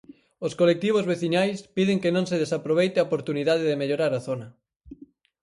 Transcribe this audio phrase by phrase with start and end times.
[0.45, 4.47] Os colectivos veciñais piden que non se desaproveite a oportunidade de mellorar a zona.